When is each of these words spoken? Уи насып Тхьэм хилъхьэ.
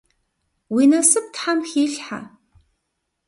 Уи 0.73 0.83
насып 0.91 1.25
Тхьэм 1.33 1.59
хилъхьэ. 1.69 2.19